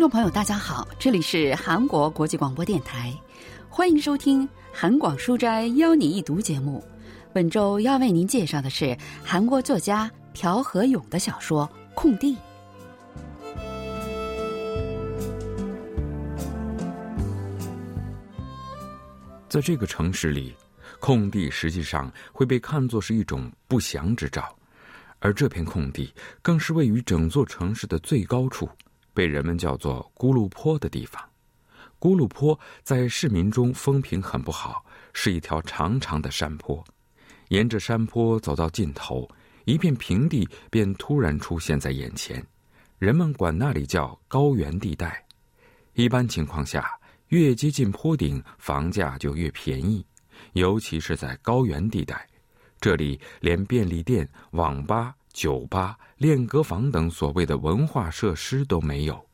[0.00, 3.14] 听众朋友，大家好，这里是韩国国际广播电台，
[3.68, 6.82] 欢迎收听韩广书斋邀你一读节目。
[7.34, 12.34] 本周要为您介绍的是韩国作家朴和勇的小说《空地》。
[19.50, 20.56] 在这个城市里，
[20.98, 24.48] 空地实际上会被看作是一种不祥之兆，
[25.18, 28.66] 而这片空地更是位于整座城市的最高处。
[29.12, 31.22] 被人们叫做“咕噜坡”的地方，
[31.98, 36.82] 咕噜坡在市民中风评很不好，是一条长长的山坡。
[37.48, 39.28] 沿着山坡走到尽头，
[39.64, 42.44] 一片平地便突然出现在眼前，
[42.98, 45.24] 人们管那里叫高原地带。
[45.94, 50.06] 一般情况下，越接近坡顶，房价就越便宜，
[50.52, 52.26] 尤其是在高原地带，
[52.80, 55.14] 这里连便利店、网吧。
[55.32, 59.24] 酒吧、练歌房等所谓的文化设施都没有，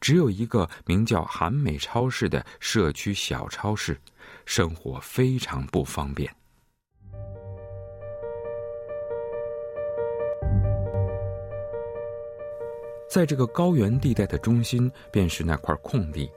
[0.00, 3.98] 只有一个名叫“韩美超市”的社区小超市，
[4.44, 6.30] 生活非常不方便。
[13.08, 16.30] 在这个高原地带的中心，便是那块空地。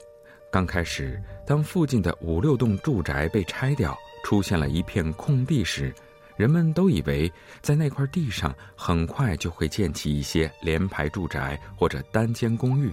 [0.49, 5.93] 刚开始，当附近的五六栋住宅被拆掉，出现了一片空地时，
[6.39, 12.89] 人们都以为在那块地上很快就会建起一些联排住宅或者单间公寓，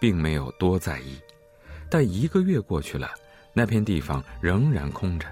[0.00, 1.20] 并没有多在意。
[1.90, 3.10] 但一个月过去了，
[3.52, 5.28] 那片地方仍然空着，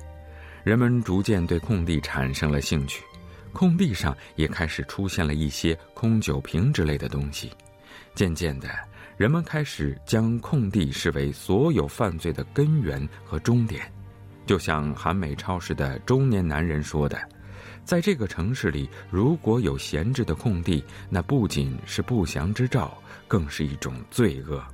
[0.62, 3.03] 人们逐渐对空地产生了兴趣，
[3.55, 7.51] 空地上也开始出现了一些空酒瓶之类的东西。
[8.15, 8.69] 渐渐的，
[9.17, 13.91] 人们开始将空地视为所有犯罪的根源和终点，
[14.45, 17.19] 就像韩美超市的中年男人说的。
[17.85, 22.97] 在这个城市里，如果有闲置的空地，那不仅是不祥之兆，
[23.28, 24.65] 更是一种罪恶。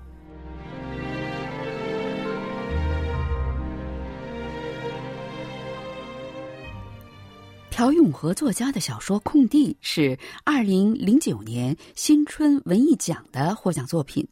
[7.70, 14.26] 朴永和作家的小说《空地》是二零零九年新春文艺奖的获奖作品。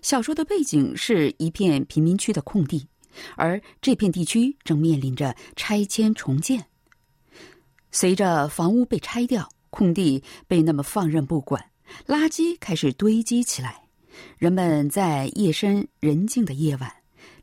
[0.00, 2.86] 小说的背景是一片贫民区的空地，
[3.36, 6.64] 而这片地区正面临着拆迁重建。
[7.98, 11.70] 随着房屋被拆掉，空地被那么放任不管，
[12.06, 13.88] 垃圾开始堆积起来。
[14.36, 16.92] 人们在夜深人静的夜晚，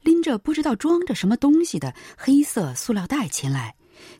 [0.02, 3.74] 拎着不知道装着什么东西的黑色塑料袋前来，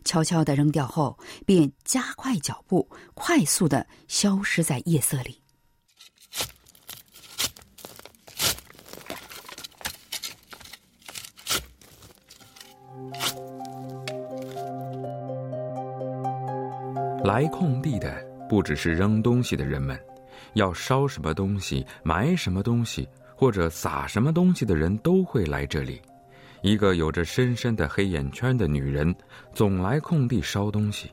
[0.04, 5.40] 悄悄的扔掉后，便加快脚步，快速的消失在夜色里。
[17.24, 19.98] 来空地的不只是扔东西的人们，
[20.52, 26.02] 要烧什么东西、埋什么东西或者撒什么东西的人都会来这里。
[26.60, 29.14] 一个有着深深的黑眼圈的女人
[29.54, 31.10] 总来空地烧东西，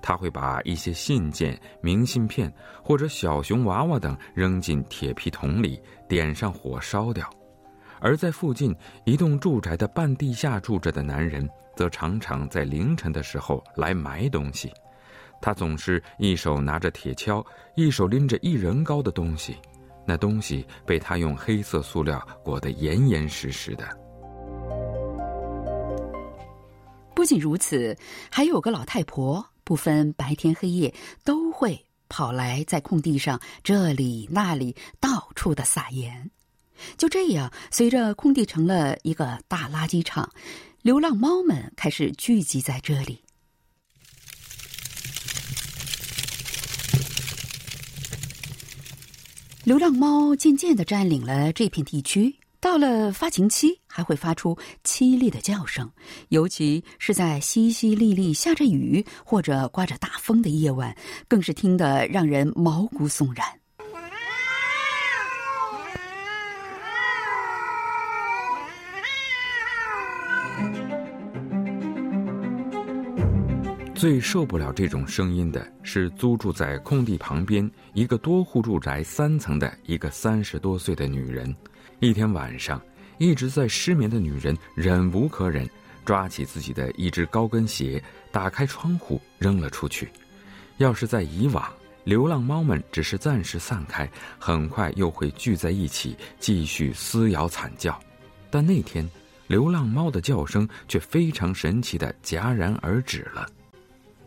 [0.00, 7.28] 她会把一些信件、明信片或者小熊娃娃等扔进铁皮桶里，点上火烧掉。
[7.98, 8.72] 而在附近
[9.04, 14.72] 一栋住宅的半地下住着的男人，则常常在凌晨的时候来埋东西。
[15.40, 17.44] 他总是一手拿着铁锹，
[17.76, 19.56] 一手拎着一人高的东西，
[20.06, 23.88] 那东西被他用黑色塑料裹得严严实实的。
[27.14, 27.96] 不仅如此，
[28.30, 30.94] 还有个老太婆，不分白天黑夜，
[31.24, 36.30] 都会跑来在空地上这里那里到处的撒盐。
[36.96, 40.30] 就这样，随着空地成了一个大垃圾场，
[40.82, 43.20] 流浪猫们开始聚集在这里。
[49.68, 55.92] 流浪猫渐渐的占领了这片地区，到了发情期，还会发出凄厉的叫声，
[56.30, 60.96] 尤其是在淅淅沥沥下着雨或者刮着大风的夜晚，
[61.28, 63.57] 更是听得让人毛骨悚然。
[73.98, 81.52] 最受不了这种声音的是租住在空地旁边一个多户住宅三层的一个三十多岁的女人。
[81.98, 82.80] 一天晚上，
[83.18, 85.68] 一直在失眠的女人忍无可忍，
[86.04, 88.00] 抓起自己的一只高跟鞋，
[88.30, 90.08] 打开窗户扔了出去。
[90.76, 91.68] 要是在以往，
[92.04, 94.08] 流浪猫们只是暂时散开，
[94.38, 97.98] 很快又会聚在一起继续撕咬惨叫。
[98.48, 99.10] 但那天，
[99.48, 103.44] 流浪猫的叫声却非常神奇的戛然而止了。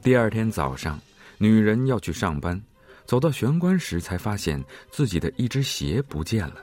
[0.03, 0.99] 第二天早上，
[1.37, 2.59] 女人要去上班，
[3.05, 4.59] 走到玄关时才发现
[4.89, 6.55] 自己的一只鞋不见了。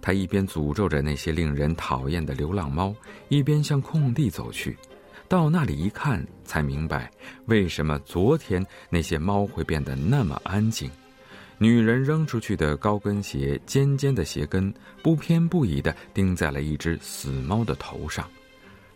[0.00, 2.94] 她一边诅咒着那些令人讨厌的流浪猫，
[3.28, 4.76] 一边向空地走去。
[5.26, 7.10] 到那里一看，才明白
[7.46, 10.88] 为什么昨天那些猫会变得那么安静。
[11.58, 14.72] 女人扔出去的高跟鞋，尖尖的鞋跟
[15.02, 18.28] 不偏不倚地钉在了一只死猫的头上。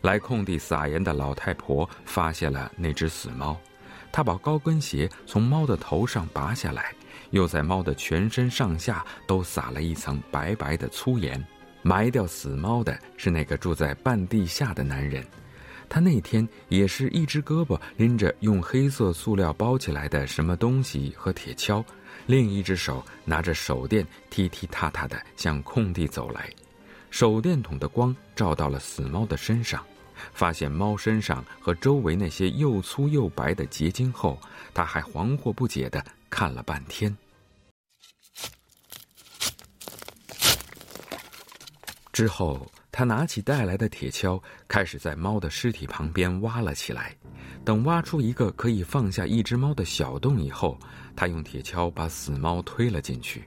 [0.00, 3.58] 来空地撒盐的老太婆发现了那只死猫，
[4.12, 6.92] 他把高跟鞋从猫的头上拔下来，
[7.30, 11.42] 又在猫的全身上下都撒了一层白白的粗盐。
[11.82, 15.24] 埋掉死猫的是那个住在半地下的男人，
[15.88, 21.82] 他那天也是一只胳膊拎着用黑色塑料包起来的什么东西和铁锹，
[22.26, 26.50] 另一只手拿着手电，踢踢踏踏的向空地走来。
[27.10, 29.82] 手电筒的光照到了死猫的身上。
[30.32, 34.38] 发现猫身上和周围那些又粗又白的结晶后，
[34.74, 37.16] 他还惶惑不解的看了半天。
[42.12, 47.16] 之后，他拿起带来的铁锹，开始在猫的尸体旁边挖了起来。
[47.64, 50.78] 等挖出一个可以放下一只猫的小洞以后，
[51.14, 53.44] 他用铁锹把死猫推了进去，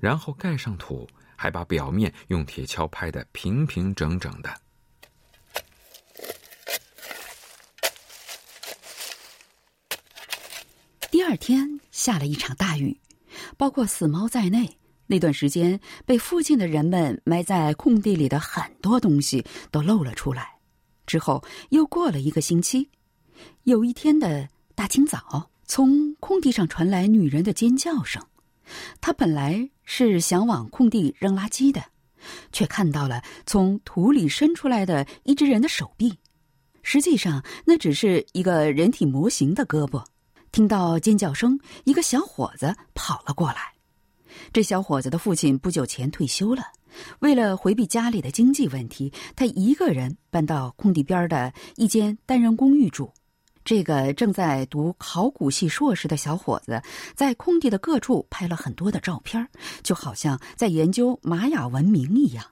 [0.00, 4.63] 然后盖上土，还把表面用铁锹拍得平平整整的。
[11.24, 13.00] 第二天下了一场大雨，
[13.56, 14.76] 包括死猫在内，
[15.06, 20.58] 那段时间被附近的人们埋在空地里的很多东西都露了出来。
[21.06, 22.90] 之后又过了一个星期，
[23.62, 28.22] 有一天的大清早，从空地上传来女人的尖叫声。
[29.00, 31.82] 她本来是想往空地扔垃圾的，
[32.52, 36.18] 却看到了从土里伸出来的一只人的手臂，
[36.82, 40.04] 实际上那只是一个人体模型的胳膊。
[40.54, 43.72] 听到尖叫声，一个小伙子跑了过来。
[44.52, 46.62] 这小伙子的父亲不久前退休了，
[47.18, 53.12] 为了回避家里的经济问题，他一个人搬到空地边的一间单人公寓住。
[53.64, 56.80] 这个正在读考古系硕士的小伙子，
[57.16, 59.44] 在空地的各处拍了很多的照片，
[59.82, 62.46] 就好像在研究玛雅文明一样。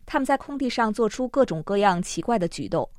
[0.06, 2.90] 他们在空地上做出各种各样奇怪的举动。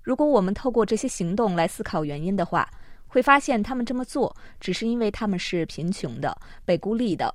[0.00, 2.68] 如果我们透过这些行动来思考原因的话，
[3.06, 6.34] 会发现他们这么做只是因为他们是贫穷的、
[6.64, 7.34] 被孤立的。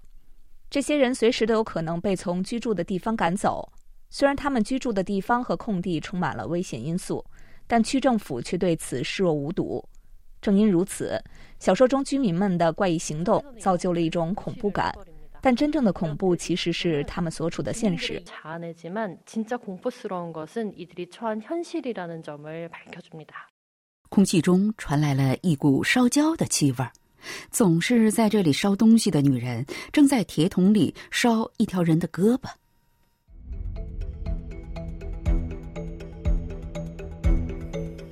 [0.72, 3.70] 这些人随时都有可能被从居住的地方赶走，
[4.08, 7.22] 虽然他们居住的地方和空地充满了危险因素，
[7.66, 9.86] 但区政府却对此视若无睹。
[10.40, 11.22] 正因如此，
[11.58, 14.90] 小说中居民们的怪异行动造就了一种恐怖感，
[15.42, 18.22] 但真正的恐怖其实是他们所处的现实。
[24.08, 26.90] 空气中传来了一股烧焦的气味儿。
[27.50, 32.48] 总是在这里烧东西的女人，正在铁桶里烧一条人的胳膊。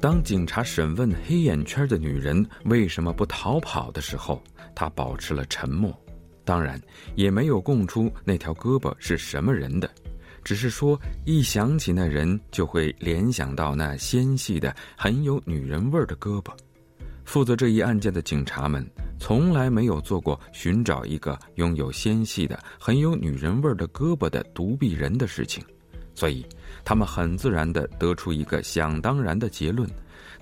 [0.01, 4.43] 当警察审问黑眼圈的女人为什么不逃跑的时候，
[4.75, 5.95] 她保持了沉默，
[6.43, 6.81] 当然
[7.17, 9.91] 也没有供出那条胳膊是什么人的，
[10.43, 16.51] 只是说一想起那人就会联想到那纤细的、很有女人味儿的胳膊。
[17.31, 18.85] 负责这一案件的警察们
[19.21, 25.63] 从来没有做过寻找一个拥有纤细的、很有女人味的胳膊的独臂人的事情，
[26.13, 26.45] 所以
[26.85, 29.89] 他们很自然地得出一个想当然的结论，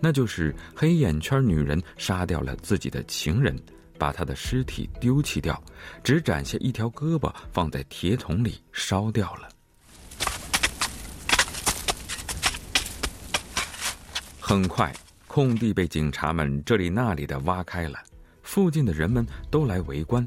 [0.01, 3.55] 那就是黑眼圈女人杀掉了自己的情人，
[3.99, 5.63] 把他的尸体丢弃掉，
[6.03, 9.47] 只斩下一条胳膊放在铁桶里烧掉了。
[14.41, 14.91] 很快。
[15.29, 17.99] 空地被警察们这里那里的挖开了，
[18.43, 20.27] 附近的人们都来围观。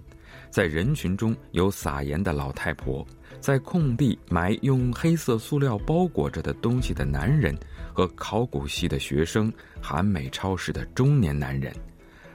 [0.49, 3.05] 在人群中有撒盐的老太婆，
[3.39, 7.57] 在空地埋用黑色塑料包裹着的东西的男人，
[7.93, 11.73] 和考古系的学生、韩美超市的中年男人。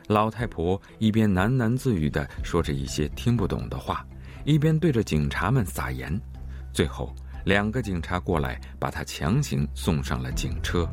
[0.08, 4.04] 老太婆一边喃喃自语地说着一些听不懂的话，
[4.44, 6.20] 一边对着警察们撒盐。
[6.72, 10.88] 最后，两个警察过来，把她强行送上了警车。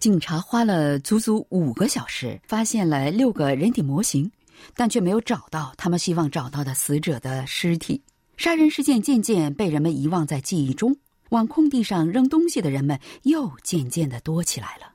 [0.00, 4.32] 警察花了足足五个小时，发现了六个人体模型，
[4.74, 8.02] 但却没有找到他们希望找到的死者的尸体。
[8.38, 10.96] 杀人事件渐渐被人们遗忘在记忆中，
[11.28, 14.86] 往空地上扔东西的人们又渐渐的多起来了。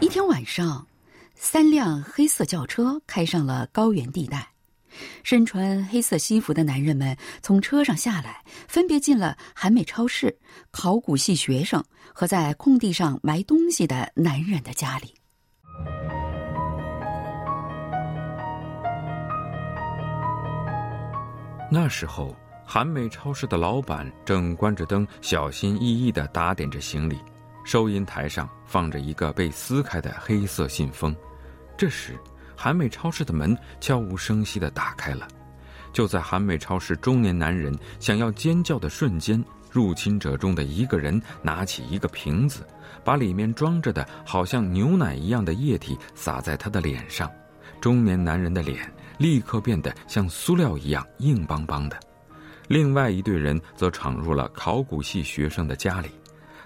[0.00, 0.86] 一天晚上，
[1.34, 4.46] 三辆黑色轿车开上了高原地带。
[5.22, 10.36] 身穿黑色西服的男人们从车上下来，分别进了韩美超市、
[10.70, 15.14] 考古系学生和在空地上埋东西的男人的家里。
[21.70, 22.34] 那时候，
[22.64, 27.18] 韩美超市的老板正关着灯，小心翼翼的打点着行李。
[27.64, 31.14] 收银台上放着一个被撕开的黑色信封。
[31.76, 32.16] 这时，
[32.56, 35.28] 韩美超市的门悄无声息地打开了。
[35.92, 42.66] 就在韩美超市中年男人想要尖叫的瞬间，入侵者中的一个人拿起一个瓶子，
[43.04, 47.30] 把里面装着的好像牛奶一样的液体洒在他的脸上。
[47.80, 51.98] 中年男人的脸立刻变得像塑料一样硬邦邦的。
[52.68, 56.10] 另外一队人则闯入了考古系学生的家里。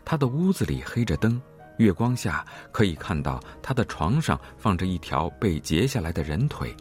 [0.04, 1.40] 他的屋子里黑着灯，
[1.80, 6.76] 月光下可以看到他的床上放着一条被截下来的人腿，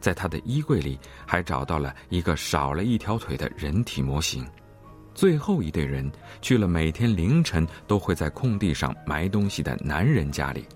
[0.00, 4.44] 在他的衣柜里还找到了一个少了一条腿的人体模型。
[5.14, 6.10] 最后一队人
[6.42, 10.66] 去了每天凌晨都会在空地上埋东西的男人家里，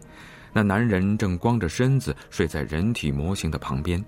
[0.53, 4.03] 那男人正光着身子睡在人体模型的旁边。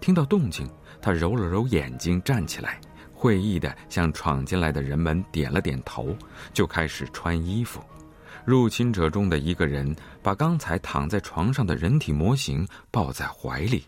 [0.00, 0.68] 听到动静，
[1.00, 2.80] 他揉了揉眼睛，站起来。
[3.12, 6.16] 会意的向闯进来的人们点了点头，
[6.52, 7.80] 就开始穿衣服。
[8.44, 13.84] 入侵者中的一个人把刚才躺在床上的人体模型抱在怀里。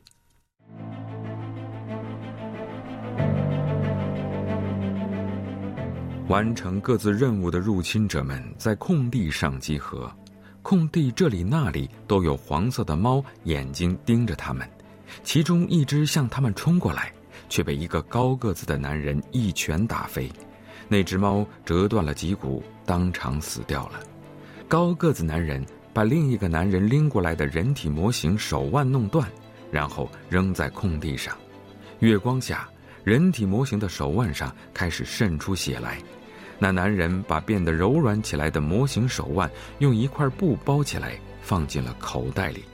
[6.29, 10.11] 完成各自任务的入侵者们在空地上集合，
[10.63, 14.69] 空地这里那里都有黄色的猫眼睛盯着他们，
[15.23, 17.13] 其中一只向他们冲过来。
[17.51, 20.31] 却被一个高个子的男人一拳打飞，
[20.89, 24.01] 那只猫折断了脊骨，当场死掉了。
[24.75, 29.25] 高个子男人把另一个男人拎过来的人体模型手腕弄断，
[29.71, 31.39] 然后扔在空地上。
[32.01, 32.69] 月光下，
[33.05, 35.99] 人体模型的手腕上开始渗出血来。
[36.59, 42.65] 那男人把变得柔软起来的模型手腕用一块布包起来，放进了口袋里。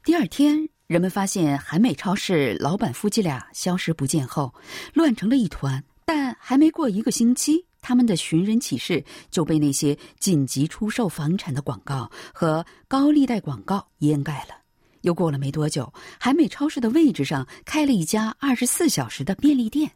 [0.03, 4.53] 第二天，人们发现韩美超市老板夫妻俩消失不见后，
[4.93, 5.83] 乱成了一团。
[6.05, 14.55] 但还没过一个星期，他们的寻人启事就被那些紧急出售房产的广告和高利贷广告掩盖了。
[15.01, 19.89] 又过了没多久，韩美超市的位置上开了一家二十四小时的便利店。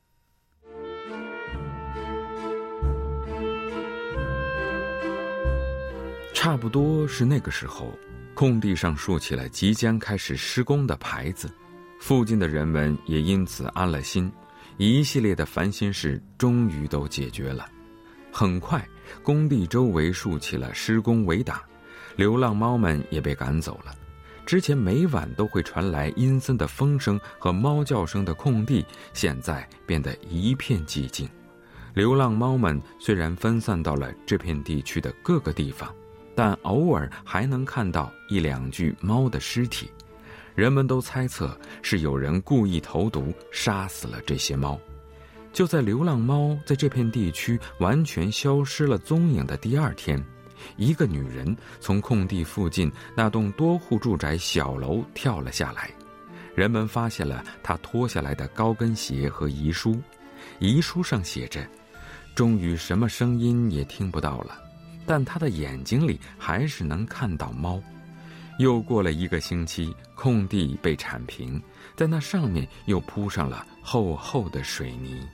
[6.33, 7.91] 差不多是那个时候，
[8.37, 11.49] 空地上竖起了即将开始施工的牌子，
[11.99, 14.31] 附近的人们也因此安了心，
[14.77, 17.67] 一系列的烦心事终于都解决了。
[18.31, 18.87] 很快，
[19.23, 21.59] 工地周围竖起了施工围挡，
[22.15, 23.91] 流浪猫们也被赶走了。
[24.45, 31.27] 之前每晚都会传来阴森的风声和猫叫声的空地，现在变得一片寂静。
[31.95, 35.91] 流浪猫们虽然分散到了这片地区的各个地方，
[36.37, 39.89] 但偶尔还能看到一两具猫的尸体。
[40.53, 44.79] 人们都猜测是有人故意投毒杀死了这些猫。
[45.51, 50.23] 就在流浪猫在这片地区完全消失了踪影的第二天。
[50.75, 55.89] 一个女人从空地附近那栋多户住宅小楼跳了下来，
[56.53, 59.99] 人们发现了她脱下来的高跟鞋和遗书。
[60.59, 61.67] 遗书上写着
[62.35, 64.59] ：“终于什么声音也听不到了，
[65.07, 67.81] 但他的眼睛里还是能看到猫。”
[68.59, 71.61] 又过了一个星期，空地被铲平，
[71.95, 75.27] 在那上面又铺上了厚厚的水泥。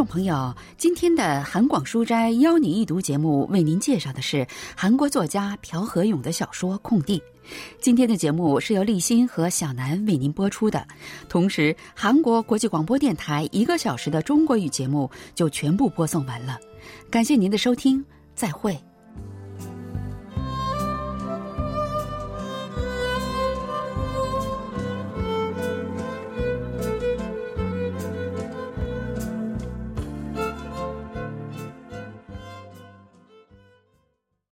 [0.00, 7.18] 众朋友，今天的韩广书斋邀您一读节目，为您介绍的是韩国作家朴和勇的小说《空地》。
[7.82, 10.88] 今天的节目是由立新和小南为您播出的，
[11.28, 16.58] 同时韩国国际广播电台一个小时的中国语节目就全部播送完了。
[17.10, 18.02] 感谢您的收听，
[18.34, 18.74] 再会。